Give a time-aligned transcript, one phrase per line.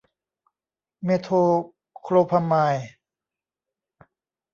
[1.03, 1.29] เมโท
[2.01, 2.85] โคลพราไมด์